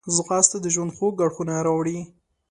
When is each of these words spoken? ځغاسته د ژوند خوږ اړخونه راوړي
ځغاسته 0.15 0.57
د 0.61 0.65
ژوند 0.73 0.91
خوږ 0.95 1.15
اړخونه 1.25 1.53
راوړي 1.65 1.99